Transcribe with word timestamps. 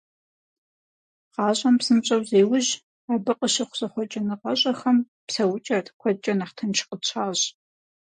Гъащӏэм 1.33 1.75
псынщӏэу 1.79 2.21
зеужь, 2.29 2.71
абы 3.13 3.31
къыщыхъу 3.37 3.77
зэхъуэкӏыныгъэщӏэхэм 3.79 4.97
псэукӏэр 5.27 5.85
куэдкӏэ 5.99 6.33
нэхъ 6.37 6.53
тынш 6.57 6.79
къытщащӏ. 6.87 7.45